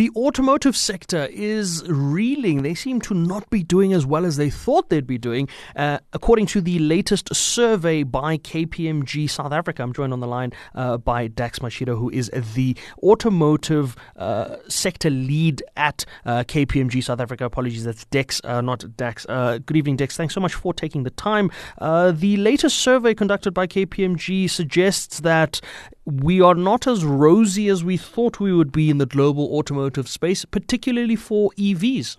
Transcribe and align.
The 0.00 0.10
automotive 0.16 0.78
sector 0.78 1.28
is 1.30 1.86
reeling. 1.86 2.62
They 2.62 2.74
seem 2.74 3.02
to 3.02 3.12
not 3.12 3.50
be 3.50 3.62
doing 3.62 3.92
as 3.92 4.06
well 4.06 4.24
as 4.24 4.38
they 4.38 4.48
thought 4.48 4.88
they'd 4.88 5.06
be 5.06 5.18
doing. 5.18 5.46
Uh, 5.76 5.98
according 6.14 6.46
to 6.46 6.62
the 6.62 6.78
latest 6.78 7.34
survey 7.34 8.02
by 8.02 8.38
KPMG 8.38 9.28
South 9.28 9.52
Africa, 9.52 9.82
I'm 9.82 9.92
joined 9.92 10.14
on 10.14 10.20
the 10.20 10.26
line 10.26 10.54
uh, 10.74 10.96
by 10.96 11.26
Dax 11.26 11.58
Machida, 11.58 11.98
who 11.98 12.08
is 12.08 12.30
the 12.54 12.78
automotive 13.02 13.94
uh, 14.16 14.56
sector 14.68 15.10
lead 15.10 15.62
at 15.76 16.06
uh, 16.24 16.44
KPMG 16.44 17.04
South 17.04 17.20
Africa. 17.20 17.44
Apologies, 17.44 17.84
that's 17.84 18.06
Dex, 18.06 18.40
uh, 18.44 18.62
not 18.62 18.96
Dax. 18.96 19.26
Uh, 19.28 19.58
good 19.58 19.76
evening, 19.76 19.96
Dex. 19.96 20.16
Thanks 20.16 20.32
so 20.32 20.40
much 20.40 20.54
for 20.54 20.72
taking 20.72 21.02
the 21.02 21.10
time. 21.10 21.50
the 21.78 22.38
latest 22.38 22.78
survey 22.78 23.12
conducted 23.12 23.52
by 23.52 23.66
KPMG 23.66 24.48
suggests 24.48 25.20
that 25.20 25.60
we 26.04 26.40
are 26.40 26.54
not 26.54 26.86
as 26.86 27.04
rosy 27.04 27.68
as 27.68 27.84
we 27.84 27.96
thought 27.96 28.40
we 28.40 28.52
would 28.52 28.72
be 28.72 28.90
in 28.90 28.98
the 28.98 29.06
global 29.06 29.56
automotive 29.56 30.08
space, 30.08 30.44
particularly 30.44 31.16
for 31.16 31.50
EVs. 31.58 32.16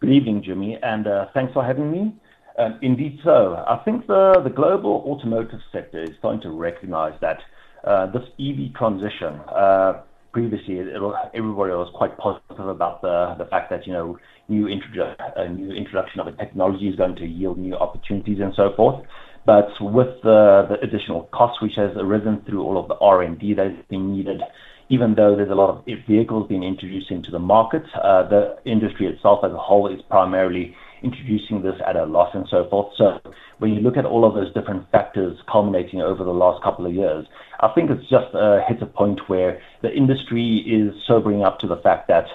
Good 0.00 0.10
evening, 0.10 0.42
Jimmy, 0.44 0.78
and 0.82 1.06
uh, 1.06 1.26
thanks 1.32 1.52
for 1.52 1.64
having 1.64 1.90
me. 1.90 2.14
Um, 2.58 2.78
indeed 2.82 3.18
so. 3.24 3.64
I 3.66 3.80
think 3.84 4.06
the, 4.06 4.40
the 4.42 4.50
global 4.50 5.04
automotive 5.06 5.60
sector 5.70 6.02
is 6.02 6.10
starting 6.18 6.40
to 6.42 6.50
recognize 6.50 7.14
that 7.20 7.38
uh, 7.84 8.06
this 8.06 8.22
EV 8.38 8.74
transition, 8.76 9.40
uh, 9.48 10.02
previously 10.32 10.74
it, 10.78 10.88
everybody 11.34 11.72
was 11.72 11.90
quite 11.94 12.16
positive 12.18 12.66
about 12.66 13.00
the, 13.00 13.36
the 13.38 13.46
fact 13.46 13.70
that, 13.70 13.86
you 13.86 13.92
know, 13.92 14.18
new, 14.48 14.66
introdu- 14.66 15.16
a 15.36 15.48
new 15.48 15.72
introduction 15.72 16.20
of 16.20 16.26
a 16.26 16.32
technology 16.32 16.88
is 16.88 16.96
going 16.96 17.16
to 17.16 17.26
yield 17.26 17.58
new 17.58 17.74
opportunities 17.74 18.38
and 18.40 18.52
so 18.56 18.72
forth. 18.76 19.04
But 19.44 19.68
with 19.80 20.22
the, 20.22 20.78
additional 20.82 21.22
cost 21.32 21.60
which 21.60 21.74
has 21.76 21.90
arisen 21.96 22.42
through 22.46 22.62
all 22.62 22.78
of 22.78 22.88
the 22.88 22.94
R&D 22.96 23.54
that 23.54 23.66
has 23.66 23.84
been 23.88 24.16
needed, 24.16 24.40
even 24.88 25.14
though 25.14 25.34
there's 25.34 25.50
a 25.50 25.54
lot 25.54 25.70
of 25.70 25.84
vehicles 26.06 26.48
being 26.48 26.62
introduced 26.62 27.10
into 27.10 27.30
the 27.30 27.38
market, 27.38 27.82
uh, 27.94 28.28
the 28.28 28.58
industry 28.64 29.06
itself 29.06 29.40
as 29.44 29.52
a 29.52 29.58
whole 29.58 29.92
is 29.92 30.00
primarily 30.02 30.76
introducing 31.02 31.62
this 31.62 31.74
at 31.86 31.96
a 31.96 32.04
loss 32.04 32.30
and 32.34 32.46
so 32.48 32.68
forth. 32.68 32.92
So 32.96 33.20
when 33.58 33.72
you 33.72 33.80
look 33.80 33.96
at 33.96 34.04
all 34.04 34.24
of 34.24 34.34
those 34.34 34.52
different 34.54 34.88
factors 34.92 35.38
culminating 35.50 36.00
over 36.00 36.22
the 36.22 36.30
last 36.30 36.62
couple 36.62 36.86
of 36.86 36.92
years, 36.92 37.26
I 37.60 37.68
think 37.68 37.90
it's 37.90 38.08
just 38.08 38.34
uh, 38.34 38.60
hit 38.68 38.82
a 38.82 38.86
point 38.86 39.28
where 39.28 39.60
the 39.82 39.92
industry 39.92 40.58
is 40.58 40.94
sobering 41.06 41.42
up 41.42 41.58
to 41.60 41.66
the 41.66 41.76
fact 41.78 42.08
that 42.08 42.26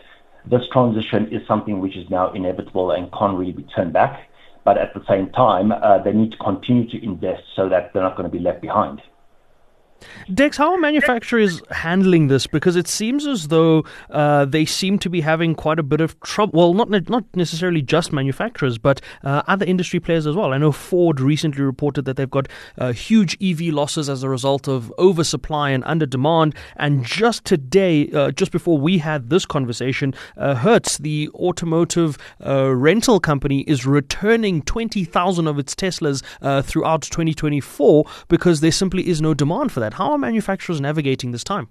this 0.45 0.67
transition 0.71 1.27
is 1.31 1.45
something 1.47 1.79
which 1.79 1.95
is 1.95 2.09
now 2.09 2.31
inevitable 2.31 2.91
and 2.91 3.11
can't 3.11 3.37
really 3.37 3.51
be 3.51 3.63
turned 3.63 3.93
back 3.93 4.26
but 4.67 4.77
at 4.77 4.93
the 4.93 5.01
same 5.07 5.29
time, 5.29 5.71
uh, 5.71 5.97
they 6.03 6.11
need 6.11 6.29
to 6.29 6.37
continue 6.39 6.85
to 6.89 7.01
invest 7.01 7.41
so 7.55 7.69
that 7.69 7.93
they're 7.93 8.03
not 8.03 8.17
going 8.17 8.29
to 8.29 8.37
be 8.37 8.43
left 8.43 8.59
behind. 8.59 9.01
Dex, 10.33 10.57
how 10.57 10.73
are 10.73 10.77
manufacturers 10.77 11.61
handling 11.71 12.27
this? 12.27 12.47
Because 12.47 12.75
it 12.75 12.87
seems 12.87 13.25
as 13.25 13.47
though 13.47 13.85
uh, 14.09 14.45
they 14.45 14.65
seem 14.65 14.99
to 14.99 15.09
be 15.09 15.21
having 15.21 15.55
quite 15.55 15.79
a 15.79 15.83
bit 15.83 16.01
of 16.01 16.19
trouble. 16.19 16.59
Well, 16.59 16.73
not 16.73 17.09
not 17.09 17.23
necessarily 17.35 17.81
just 17.81 18.11
manufacturers, 18.11 18.77
but 18.77 19.01
uh, 19.23 19.43
other 19.47 19.65
industry 19.65 19.99
players 19.99 20.27
as 20.27 20.35
well. 20.35 20.53
I 20.53 20.57
know 20.57 20.71
Ford 20.71 21.21
recently 21.21 21.63
reported 21.63 22.05
that 22.05 22.17
they've 22.17 22.29
got 22.29 22.47
uh, 22.77 22.91
huge 22.91 23.37
EV 23.41 23.73
losses 23.73 24.09
as 24.09 24.23
a 24.23 24.29
result 24.29 24.67
of 24.67 24.93
oversupply 24.99 25.69
and 25.69 25.83
under 25.85 26.05
demand. 26.05 26.55
And 26.75 27.05
just 27.05 27.45
today, 27.45 28.09
uh, 28.11 28.31
just 28.31 28.51
before 28.51 28.77
we 28.77 28.97
had 28.97 29.29
this 29.29 29.45
conversation, 29.45 30.13
uh, 30.35 30.55
Hertz, 30.55 30.97
the 30.97 31.29
automotive 31.35 32.17
uh, 32.45 32.75
rental 32.75 33.19
company, 33.19 33.61
is 33.61 33.85
returning 33.85 34.61
twenty 34.61 35.05
thousand 35.05 35.47
of 35.47 35.57
its 35.57 35.73
Teslas 35.73 36.21
throughout 36.63 37.01
2024 37.03 38.05
because 38.27 38.59
there 38.59 38.71
simply 38.71 39.07
is 39.07 39.21
no 39.21 39.33
demand 39.33 39.71
for 39.71 39.79
that 39.79 39.86
that. 39.87 39.95
How 39.95 40.11
are 40.11 40.17
manufacturers 40.17 40.81
navigating 40.81 41.31
this 41.31 41.43
time? 41.43 41.69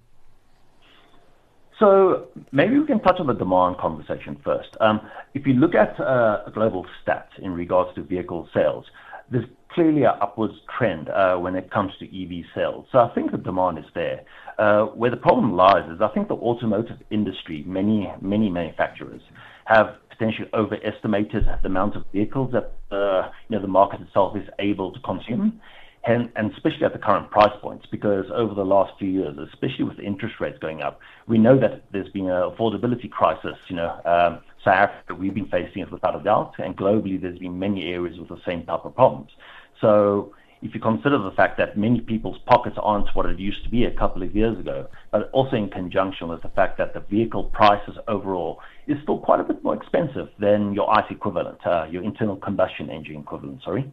So 1.78 2.28
maybe 2.52 2.78
we 2.78 2.86
can 2.86 3.00
touch 3.00 3.20
on 3.20 3.26
the 3.26 3.34
demand 3.34 3.76
conversation 3.76 4.38
first. 4.42 4.70
Um, 4.80 5.00
if 5.34 5.46
you 5.46 5.52
look 5.52 5.74
at 5.74 6.00
uh, 6.00 6.48
global 6.54 6.86
stats 7.02 7.38
in 7.38 7.50
regards 7.50 7.94
to 7.96 8.02
vehicle 8.02 8.48
sales, 8.54 8.86
there's 9.30 9.44
clearly 9.72 10.04
an 10.04 10.14
upwards 10.22 10.54
trend 10.78 11.10
uh, 11.10 11.36
when 11.36 11.54
it 11.54 11.70
comes 11.70 11.92
to 11.98 12.06
EV 12.06 12.46
sales. 12.54 12.86
So 12.92 12.98
I 12.98 13.14
think 13.14 13.30
the 13.30 13.36
demand 13.36 13.78
is 13.78 13.84
there. 13.94 14.24
Uh, 14.58 14.86
where 14.86 15.10
the 15.10 15.18
problem 15.18 15.52
lies 15.54 15.84
is 15.90 16.00
I 16.00 16.08
think 16.08 16.28
the 16.28 16.34
automotive 16.34 16.96
industry, 17.10 17.62
many 17.66 18.10
many 18.22 18.48
manufacturers 18.48 19.20
have 19.66 19.96
potentially 20.08 20.48
overestimated 20.54 21.44
the 21.62 21.68
amount 21.68 21.94
of 21.94 22.04
vehicles 22.10 22.52
that 22.52 22.72
uh, 22.90 23.28
you 23.48 23.56
know 23.56 23.60
the 23.60 23.68
market 23.68 24.00
itself 24.00 24.34
is 24.34 24.48
able 24.58 24.92
to 24.92 25.00
consume 25.00 25.60
and, 26.06 26.30
and 26.36 26.52
especially 26.52 26.84
at 26.84 26.92
the 26.92 26.98
current 26.98 27.30
price 27.30 27.52
points, 27.60 27.86
because 27.90 28.26
over 28.32 28.54
the 28.54 28.64
last 28.64 28.92
few 28.98 29.08
years, 29.08 29.36
especially 29.52 29.84
with 29.84 29.98
interest 29.98 30.36
rates 30.40 30.58
going 30.60 30.80
up, 30.80 31.00
we 31.26 31.36
know 31.36 31.58
that 31.58 31.84
there's 31.92 32.08
been 32.10 32.30
an 32.30 32.50
affordability 32.50 33.10
crisis. 33.10 33.56
You 33.68 33.76
know, 33.76 33.90
um, 34.04 34.40
South 34.64 34.88
Africa, 34.88 35.14
we've 35.14 35.34
been 35.34 35.48
facing 35.48 35.82
it 35.82 35.90
without 35.90 36.18
a 36.18 36.22
doubt, 36.22 36.52
and 36.58 36.76
globally, 36.76 37.20
there's 37.20 37.38
been 37.38 37.58
many 37.58 37.92
areas 37.92 38.18
with 38.18 38.28
the 38.28 38.40
same 38.46 38.64
type 38.64 38.84
of 38.84 38.94
problems. 38.94 39.30
So 39.80 40.32
if 40.62 40.74
you 40.74 40.80
consider 40.80 41.18
the 41.18 41.32
fact 41.36 41.58
that 41.58 41.76
many 41.76 42.00
people's 42.00 42.38
pockets 42.46 42.76
aren't 42.82 43.08
what 43.14 43.26
it 43.26 43.38
used 43.38 43.62
to 43.64 43.70
be 43.70 43.84
a 43.84 43.90
couple 43.90 44.22
of 44.22 44.34
years 44.34 44.58
ago, 44.58 44.88
but 45.12 45.30
also 45.32 45.56
in 45.56 45.68
conjunction 45.68 46.28
with 46.28 46.42
the 46.42 46.48
fact 46.48 46.78
that 46.78 46.94
the 46.94 47.00
vehicle 47.00 47.44
prices 47.44 47.96
overall 48.08 48.58
is 48.86 48.96
still 49.02 49.18
quite 49.18 49.40
a 49.40 49.44
bit 49.44 49.62
more 49.62 49.74
expensive 49.74 50.28
than 50.38 50.72
your 50.72 50.90
ICE 50.98 51.10
equivalent, 51.10 51.58
uh, 51.66 51.86
your 51.90 52.02
internal 52.02 52.36
combustion 52.36 52.88
engine 52.90 53.16
equivalent, 53.16 53.60
sorry. 53.62 53.92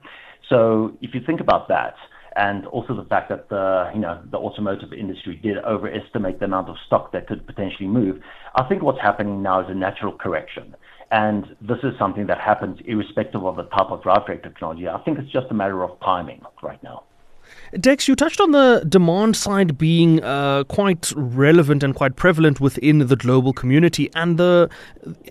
So 0.50 0.97
if 1.02 1.13
you 1.13 1.22
think 1.25 1.41
about 1.41 1.68
that, 1.68 1.96
and 2.35 2.66
also 2.68 2.96
the 2.96 3.06
fact 3.06 3.29
that 3.29 3.47
the 3.50 3.91
you 3.94 4.00
know 4.00 4.19
the 4.31 4.38
automotive 4.38 4.91
industry 4.91 5.40
did 5.44 5.57
overestimate 5.59 6.40
the 6.40 6.46
amount 6.46 6.68
of 6.69 6.75
stock 6.88 7.12
that 7.12 7.28
could 7.28 7.46
potentially 7.46 7.88
move, 7.88 8.22
I 8.56 8.68
think 8.68 8.81
what's 8.81 9.02
happening 9.02 9.44
now 9.44 9.62
is 9.62 9.68
a 9.69 9.75
natural 9.75 10.13
correction. 10.13 10.75
And 11.12 11.56
this 11.62 11.78
is 11.84 11.94
something 12.00 12.26
that 12.28 12.40
happens 12.40 12.80
irrespective 12.86 13.46
of 13.46 13.56
the 13.56 13.64
type 13.64 13.92
of 13.92 14.02
drivetrain 14.02 14.42
technology. 14.42 14.88
I 14.88 15.00
think 15.04 15.20
it's 15.20 15.31
just 15.31 15.48
a 15.52 15.54
matter 15.54 15.84
of 15.84 16.00
timing 16.00 16.42
right 16.62 16.81
now. 16.84 17.04
Dex, 17.80 18.08
you 18.08 18.16
touched 18.16 18.40
on 18.40 18.52
the 18.52 18.86
demand 18.88 19.36
side 19.36 19.78
being 19.78 20.24
uh, 20.24 20.64
quite 20.66 21.12
relevant 21.16 21.84
and 21.84 21.96
quite 21.96 22.16
prevalent 22.16 22.59
within 22.59 23.00
the 23.00 23.16
global 23.16 23.54
community. 23.54 24.09
And 24.16 24.38
the 24.38 24.70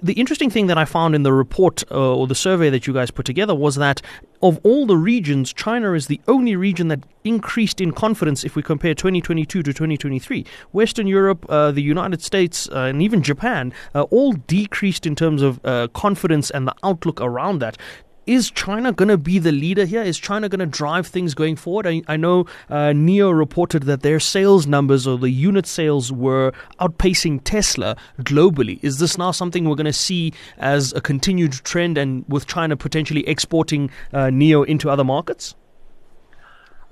the 0.02 0.14
interesting 0.14 0.50
thing 0.50 0.66
that 0.66 0.76
I 0.76 0.84
found 0.84 1.14
in 1.14 1.22
the 1.22 1.32
report 1.32 1.84
uh, 1.90 2.14
or 2.14 2.26
the 2.26 2.34
survey 2.34 2.68
that 2.70 2.86
you 2.86 2.92
guys 2.92 3.10
put 3.10 3.26
together 3.26 3.54
was 3.54 3.76
that 3.76 4.02
of 4.42 4.58
all 4.64 4.86
the 4.86 4.96
regions, 4.96 5.52
China 5.52 5.92
is 5.92 6.08
the 6.08 6.20
only 6.26 6.56
region 6.56 6.88
that 6.88 7.04
increased 7.22 7.80
in 7.80 7.92
confidence 7.92 8.42
if 8.42 8.56
we 8.56 8.62
compare 8.62 8.94
2022 8.94 9.62
to 9.62 9.72
2023. 9.72 10.44
Western 10.72 11.06
Europe, 11.06 11.46
uh, 11.48 11.70
the 11.70 11.82
United 11.82 12.22
States, 12.22 12.68
uh, 12.70 12.80
and 12.90 13.00
even 13.00 13.22
Japan 13.22 13.72
uh, 13.94 14.02
all 14.02 14.32
decreased 14.32 15.06
in 15.06 15.14
terms 15.14 15.42
of 15.42 15.60
uh, 15.64 15.86
confidence 15.94 16.50
and 16.50 16.66
the 16.66 16.74
outlook 16.82 17.20
around 17.20 17.60
that 17.60 17.78
is 18.26 18.50
China 18.50 18.92
going 18.92 19.08
to 19.08 19.18
be 19.18 19.38
the 19.38 19.52
leader 19.52 19.84
here? 19.84 20.02
Is 20.02 20.18
China 20.18 20.48
going 20.48 20.60
to 20.60 20.66
drive 20.66 21.06
things 21.06 21.34
going 21.34 21.56
forward? 21.56 21.86
I, 21.86 22.02
I 22.08 22.16
know 22.16 22.46
uh, 22.70 22.92
NIO 22.92 23.36
reported 23.36 23.84
that 23.84 24.02
their 24.02 24.20
sales 24.20 24.66
numbers 24.66 25.06
or 25.06 25.18
the 25.18 25.30
unit 25.30 25.66
sales 25.66 26.12
were 26.12 26.52
outpacing 26.80 27.40
Tesla 27.44 27.96
globally. 28.20 28.78
Is 28.82 28.98
this 28.98 29.18
now 29.18 29.30
something 29.30 29.68
we're 29.68 29.76
going 29.76 29.86
to 29.86 29.92
see 29.92 30.32
as 30.58 30.92
a 30.92 31.00
continued 31.00 31.52
trend 31.52 31.98
and 31.98 32.24
with 32.28 32.46
China 32.46 32.76
potentially 32.76 33.26
exporting 33.28 33.90
uh, 34.12 34.26
NIO 34.26 34.64
into 34.66 34.88
other 34.88 35.04
markets? 35.04 35.54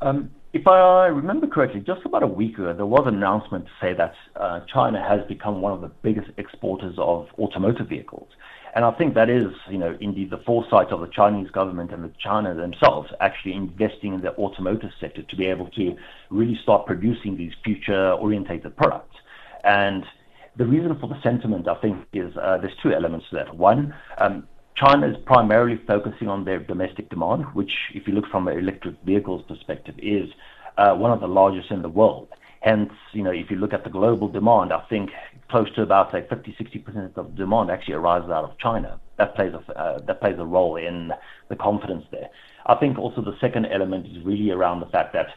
Um, 0.00 0.30
if 0.52 0.66
I 0.66 1.06
remember 1.06 1.46
correctly, 1.46 1.80
just 1.80 2.04
about 2.04 2.24
a 2.24 2.26
week 2.26 2.58
ago, 2.58 2.74
there 2.74 2.86
was 2.86 3.04
an 3.06 3.14
announcement 3.14 3.66
to 3.66 3.70
say 3.80 3.94
that 3.94 4.14
uh, 4.34 4.60
China 4.72 5.00
has 5.00 5.20
become 5.28 5.60
one 5.60 5.72
of 5.72 5.80
the 5.80 5.90
biggest 6.02 6.28
exporters 6.38 6.96
of 6.98 7.28
automotive 7.38 7.88
vehicles. 7.88 8.28
And 8.74 8.84
I 8.84 8.92
think 8.92 9.14
that 9.14 9.28
is, 9.28 9.52
you 9.68 9.78
know, 9.78 9.96
indeed 10.00 10.30
the 10.30 10.38
foresight 10.38 10.92
of 10.92 11.00
the 11.00 11.08
Chinese 11.08 11.50
government 11.50 11.92
and 11.92 12.04
the 12.04 12.12
China 12.18 12.54
themselves 12.54 13.10
actually 13.20 13.54
investing 13.54 14.14
in 14.14 14.20
the 14.20 14.32
automotive 14.36 14.90
sector 15.00 15.22
to 15.22 15.36
be 15.36 15.46
able 15.46 15.68
to 15.70 15.96
really 16.30 16.58
start 16.62 16.86
producing 16.86 17.36
these 17.36 17.52
future-orientated 17.64 18.76
products. 18.76 19.16
And 19.64 20.04
the 20.56 20.66
reason 20.66 20.96
for 21.00 21.08
the 21.08 21.20
sentiment, 21.22 21.66
I 21.68 21.74
think, 21.80 22.06
is 22.12 22.36
uh, 22.36 22.58
there's 22.58 22.76
two 22.82 22.92
elements 22.92 23.26
to 23.30 23.36
that. 23.36 23.56
One, 23.56 23.94
um, 24.18 24.46
China 24.76 25.08
is 25.08 25.16
primarily 25.26 25.80
focusing 25.86 26.28
on 26.28 26.44
their 26.44 26.60
domestic 26.60 27.10
demand, 27.10 27.44
which, 27.54 27.72
if 27.92 28.06
you 28.06 28.14
look 28.14 28.26
from 28.30 28.46
an 28.48 28.56
electric 28.56 28.94
vehicles 29.04 29.42
perspective, 29.48 29.94
is 29.98 30.30
uh, 30.78 30.94
one 30.94 31.10
of 31.10 31.20
the 31.20 31.28
largest 31.28 31.70
in 31.70 31.82
the 31.82 31.88
world. 31.88 32.28
Hence, 32.60 32.92
you 33.12 33.22
know, 33.22 33.30
if 33.30 33.50
you 33.50 33.56
look 33.56 33.72
at 33.72 33.84
the 33.84 33.90
global 33.90 34.28
demand, 34.28 34.72
I 34.72 34.80
think 34.88 35.10
close 35.48 35.72
to 35.74 35.82
about, 35.82 36.12
say, 36.12 36.26
50 36.28 36.52
60% 36.52 37.16
of 37.16 37.34
demand 37.34 37.70
actually 37.70 37.94
arises 37.94 38.30
out 38.30 38.44
of 38.44 38.58
China. 38.58 39.00
That 39.16 39.34
plays 39.34 39.52
a 39.54 39.78
uh, 39.78 39.98
that 40.00 40.20
plays 40.20 40.38
a 40.38 40.44
role 40.44 40.76
in 40.76 41.12
the 41.48 41.56
confidence 41.56 42.04
there. 42.10 42.28
I 42.66 42.74
think 42.74 42.98
also 42.98 43.22
the 43.22 43.36
second 43.40 43.66
element 43.66 44.06
is 44.06 44.22
really 44.24 44.50
around 44.50 44.80
the 44.80 44.86
fact 44.86 45.12
that 45.14 45.28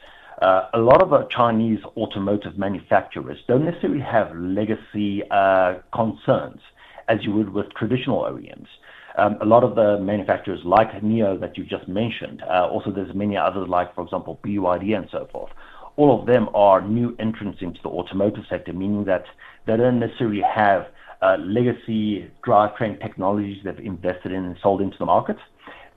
uh, 0.42 0.70
a 0.74 0.80
lot 0.80 1.02
of 1.02 1.10
the 1.10 1.24
Chinese 1.26 1.80
automotive 1.96 2.58
manufacturers 2.58 3.40
don't 3.48 3.66
necessarily 3.66 4.02
have 4.02 4.36
legacy 4.36 5.24
uh, 5.32 5.76
concerns 5.94 6.62
as 7.08 7.24
you 7.24 7.32
would 7.34 7.50
with 7.50 7.74
traditional 7.74 8.22
OEMs. 8.22 8.68
Um, 9.16 9.38
a 9.42 9.46
lot 9.46 9.64
of 9.64 9.76
the 9.76 10.00
manufacturers 10.00 10.62
like 10.64 10.92
NIO 10.92 11.40
that 11.40 11.58
you 11.58 11.64
just 11.64 11.88
mentioned, 11.88 12.42
uh, 12.42 12.68
also 12.68 12.92
there's 12.92 13.14
many 13.14 13.38
others 13.38 13.68
like, 13.70 13.94
for 13.94 14.04
example, 14.04 14.40
BYD 14.44 14.98
and 14.98 15.08
so 15.12 15.28
forth, 15.32 15.52
all 15.96 16.20
of 16.20 16.26
them 16.26 16.50
are 16.54 16.82
new 16.82 17.16
entrants 17.20 17.62
into 17.62 17.80
the 17.84 17.90
automotive 17.90 18.44
sector, 18.50 18.74
meaning 18.74 19.06
that 19.06 19.26
they 19.66 19.78
don't 19.78 20.00
necessarily 20.00 20.42
have 20.42 20.88
uh, 21.22 21.38
legacy 21.40 22.30
drivetrain 22.46 23.00
technologies 23.02 23.58
they've 23.64 23.80
invested 23.80 24.32
in 24.32 24.44
and 24.44 24.58
sold 24.62 24.82
into 24.82 24.98
the 24.98 25.06
market, 25.06 25.38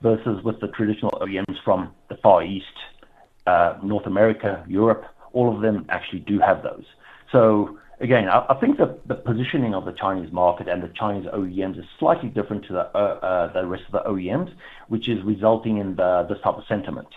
versus 0.01 0.43
with 0.43 0.59
the 0.59 0.67
traditional 0.69 1.11
OEMs 1.11 1.57
from 1.63 1.91
the 2.09 2.15
Far 2.17 2.43
East, 2.43 2.65
uh, 3.47 3.77
North 3.83 4.05
America, 4.05 4.63
Europe, 4.67 5.05
all 5.33 5.53
of 5.53 5.61
them 5.61 5.85
actually 5.89 6.19
do 6.19 6.39
have 6.39 6.63
those. 6.63 6.85
So 7.31 7.77
again, 7.99 8.29
I, 8.29 8.45
I 8.49 8.59
think 8.59 8.77
the, 8.77 8.97
the 9.05 9.15
positioning 9.15 9.73
of 9.73 9.85
the 9.85 9.93
Chinese 9.93 10.31
market 10.31 10.67
and 10.67 10.83
the 10.83 10.89
Chinese 10.89 11.25
OEMs 11.27 11.79
is 11.79 11.85
slightly 11.99 12.29
different 12.29 12.65
to 12.67 12.73
the, 12.73 12.97
uh, 12.97 13.19
uh, 13.21 13.53
the 13.53 13.65
rest 13.65 13.83
of 13.87 13.91
the 13.93 14.09
OEMs, 14.09 14.53
which 14.87 15.09
is 15.09 15.23
resulting 15.23 15.77
in 15.77 15.95
the, 15.95 16.25
this 16.29 16.39
type 16.43 16.55
of 16.55 16.63
sentiment. 16.67 17.07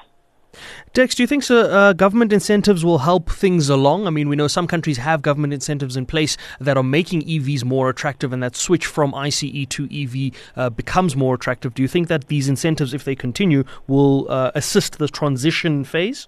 Dex, 0.93 1.15
do 1.15 1.23
you 1.23 1.27
think 1.27 1.43
so, 1.43 1.71
uh, 1.71 1.93
government 1.93 2.33
incentives 2.33 2.85
will 2.85 2.99
help 2.99 3.31
things 3.31 3.69
along? 3.69 4.07
I 4.07 4.11
mean, 4.11 4.29
we 4.29 4.37
know 4.37 4.49
some 4.49 4.67
countries 4.67 4.99
have 4.99 5.23
government 5.23 5.53
incentives 5.53 5.97
in 5.97 6.07
place 6.07 6.37
that 6.59 6.77
are 6.77 6.83
making 6.83 7.23
EVs 7.23 7.65
more 7.65 7.89
attractive, 7.89 8.33
and 8.33 8.43
that 8.43 8.57
switch 8.57 8.87
from 8.87 9.15
ICE 9.15 9.67
to 9.69 9.89
EV 9.91 10.33
uh, 10.57 10.71
becomes 10.71 11.15
more 11.15 11.35
attractive. 11.35 11.75
Do 11.75 11.83
you 11.83 11.89
think 11.89 12.09
that 12.09 12.27
these 12.29 12.49
incentives, 12.49 12.93
if 12.93 13.05
they 13.05 13.15
continue, 13.15 13.65
will 13.87 14.31
uh, 14.31 14.51
assist 14.55 14.99
the 14.99 15.09
transition 15.09 15.85
phase? 15.85 16.27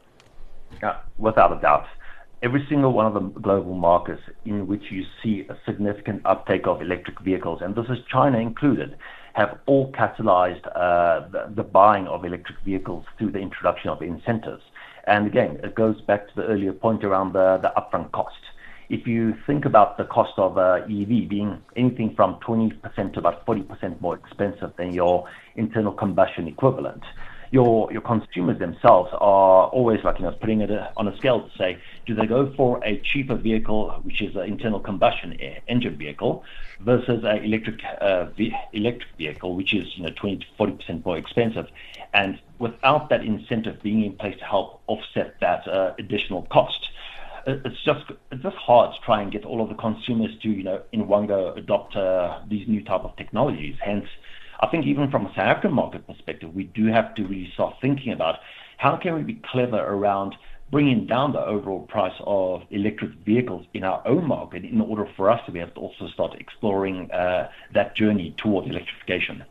Yeah, 0.82 0.98
without 1.18 1.56
a 1.56 1.60
doubt. 1.60 1.86
Every 2.42 2.66
single 2.68 2.92
one 2.92 3.06
of 3.06 3.14
the 3.14 3.20
global 3.20 3.75
markets 3.75 4.22
in 4.44 4.66
which 4.66 4.90
you 4.90 5.04
see 5.22 5.46
a 5.48 5.56
significant 5.64 6.22
uptake 6.25 6.66
of 6.66 6.82
electric 6.82 7.20
vehicles, 7.20 7.60
and 7.62 7.75
this 7.75 7.86
is 7.88 7.98
China 8.10 8.38
included, 8.38 8.96
have 9.34 9.58
all 9.67 9.90
catalyzed 9.93 10.67
uh, 10.75 11.29
the, 11.29 11.52
the 11.55 11.62
buying 11.62 12.06
of 12.06 12.25
electric 12.25 12.58
vehicles 12.61 13.05
through 13.19 13.31
the 13.31 13.38
introduction 13.38 13.90
of 13.90 14.02
incentives. 14.02 14.62
And 15.05 15.26
again, 15.26 15.58
it 15.62 15.75
goes 15.75 16.00
back 16.02 16.29
to 16.29 16.34
the 16.37 16.44
earlier 16.44 16.73
point 16.73 17.05
around 17.05 17.32
the, 17.32 17.58
the 17.62 17.73
upfront 17.76 18.12
cost. 18.12 18.37
If 18.88 19.06
you 19.06 19.34
think 19.46 19.64
about 19.64 19.96
the 19.96 20.05
cost 20.05 20.32
of 20.37 20.58
uh, 20.58 20.82
EV 20.84 21.29
being 21.29 21.62
anything 21.76 22.14
from 22.14 22.38
20% 22.46 23.14
to 23.14 23.19
about 23.19 23.46
40% 23.46 24.00
more 24.00 24.17
expensive 24.17 24.73
than 24.76 24.93
your 24.93 25.26
internal 25.56 25.93
combustion 25.93 26.46
equivalent, 26.46 27.02
your 27.52 27.93
your 27.93 28.00
consumers 28.00 28.58
themselves 28.58 29.11
are 29.12 29.69
always 29.69 30.02
like 30.02 30.19
you 30.19 30.25
know 30.25 30.32
putting 30.32 30.62
it 30.62 30.70
on 30.96 31.06
a 31.06 31.17
scale 31.19 31.43
to 31.43 31.58
say 31.58 31.78
do 32.06 32.14
they 32.14 32.26
go 32.26 32.52
for 32.56 32.82
a 32.84 32.99
cheaper 33.00 33.34
vehicle 33.34 33.90
which 34.02 34.20
is 34.20 34.34
an 34.37 34.43
internal 34.43 34.81
combustion 34.81 35.32
engine 35.69 35.96
vehicle 35.96 36.44
versus 36.81 37.22
an 37.25 37.44
electric 37.44 37.81
uh, 38.00 38.26
electric 38.72 39.08
vehicle 39.16 39.54
which 39.54 39.72
is 39.75 39.87
you 39.96 40.02
know 40.02 40.10
20 40.16 40.38
to 40.38 40.46
40 40.56 40.72
percent 40.72 41.06
more 41.06 41.16
expensive? 41.19 41.66
And 42.14 42.38
without 42.58 43.08
that 43.08 43.25
incentive 43.25 43.82
being 43.82 44.04
in 44.04 44.12
place 44.16 44.38
to 44.38 44.44
help 44.44 44.82
offset 44.87 45.40
that 45.40 45.66
uh, 45.66 45.94
additional 45.99 46.43
cost 46.50 46.88
it's 47.46 47.82
just 47.82 48.04
it's 48.31 48.43
just 48.43 48.56
hard 48.56 48.94
to 48.94 49.00
try 49.00 49.20
and 49.20 49.32
get 49.32 49.44
all 49.44 49.60
of 49.60 49.69
the 49.69 49.75
consumers 49.75 50.31
to 50.43 50.49
you 50.49 50.62
know 50.62 50.82
in 50.93 51.08
one 51.08 51.26
go 51.26 51.52
adopt 51.54 51.96
uh, 51.96 52.40
these 52.49 52.66
new 52.69 52.82
type 52.84 53.02
of 53.02 53.16
technologies. 53.16 53.76
Hence 53.81 54.06
I 54.60 54.69
think 54.69 54.87
even 54.87 55.10
from 55.10 55.26
a 55.26 55.28
South 55.31 55.38
African 55.38 55.72
market 55.72 56.06
perspective, 56.06 56.54
we 56.54 56.64
do 56.64 56.87
have 56.87 57.14
to 57.16 57.25
really 57.25 57.50
start 57.54 57.76
thinking 57.81 58.12
about 58.12 58.38
how 58.76 58.96
can 58.96 59.14
we 59.14 59.22
be 59.22 59.40
clever 59.50 59.78
around 59.78 60.37
bringing 60.72 61.06
down 61.06 61.32
the 61.32 61.44
overall 61.44 61.82
price 61.82 62.19
of 62.26 62.62
electric 62.70 63.10
vehicles 63.26 63.64
in 63.74 63.84
our 63.84 64.02
own 64.08 64.26
market 64.26 64.64
in 64.64 64.80
order 64.80 65.06
for 65.16 65.30
us 65.30 65.38
to 65.44 65.52
be 65.52 65.60
able 65.60 65.70
to 65.72 65.80
also 65.80 66.08
start 66.08 66.34
exploring 66.40 67.10
uh, 67.12 67.48
that 67.74 67.94
journey 67.94 68.34
towards 68.38 68.66
electrification. 68.69 69.44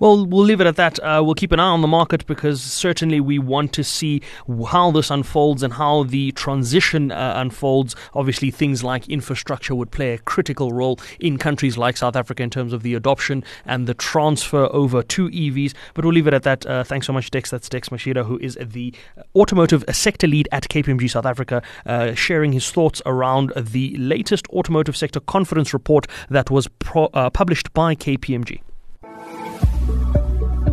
Well, 0.00 0.24
we'll 0.26 0.44
leave 0.44 0.60
it 0.60 0.66
at 0.66 0.76
that. 0.76 0.98
Uh, 1.00 1.22
we'll 1.24 1.34
keep 1.34 1.50
an 1.50 1.58
eye 1.58 1.68
on 1.68 1.80
the 1.80 1.88
market 1.88 2.24
because 2.26 2.62
certainly 2.62 3.20
we 3.20 3.40
want 3.40 3.72
to 3.72 3.82
see 3.82 4.22
how 4.68 4.92
this 4.92 5.10
unfolds 5.10 5.64
and 5.64 5.72
how 5.72 6.04
the 6.04 6.30
transition 6.32 7.10
uh, 7.10 7.34
unfolds. 7.36 7.96
Obviously, 8.14 8.52
things 8.52 8.84
like 8.84 9.08
infrastructure 9.08 9.74
would 9.74 9.90
play 9.90 10.12
a 10.12 10.18
critical 10.18 10.70
role 10.70 11.00
in 11.18 11.36
countries 11.36 11.76
like 11.76 11.96
South 11.96 12.14
Africa 12.14 12.44
in 12.44 12.50
terms 12.50 12.72
of 12.72 12.84
the 12.84 12.94
adoption 12.94 13.42
and 13.64 13.88
the 13.88 13.94
transfer 13.94 14.68
over 14.72 15.02
to 15.02 15.28
EVs. 15.30 15.74
But 15.94 16.04
we'll 16.04 16.14
leave 16.14 16.28
it 16.28 16.34
at 16.34 16.44
that. 16.44 16.64
Uh, 16.64 16.84
thanks 16.84 17.06
so 17.06 17.12
much, 17.12 17.32
Dex. 17.32 17.50
That's 17.50 17.68
Dex 17.68 17.88
Machida, 17.88 18.24
who 18.24 18.38
is 18.38 18.56
the 18.60 18.94
automotive 19.34 19.84
sector 19.90 20.28
lead 20.28 20.48
at 20.52 20.68
KPMG 20.68 21.10
South 21.10 21.26
Africa, 21.26 21.60
uh, 21.86 22.14
sharing 22.14 22.52
his 22.52 22.70
thoughts 22.70 23.02
around 23.04 23.52
the 23.56 23.96
latest 23.96 24.46
automotive 24.50 24.96
sector 24.96 25.18
confidence 25.18 25.72
report 25.72 26.06
that 26.30 26.50
was 26.50 26.68
pro- 26.78 27.06
uh, 27.06 27.30
published 27.30 27.72
by 27.72 27.96
KPMG. 27.96 28.60